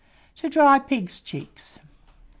[0.35, 1.75] TO DRY PIGS' CHEEKS.
[1.75, 1.87] 830.